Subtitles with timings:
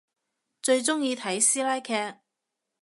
[0.63, 2.21] 最中意睇師奶劇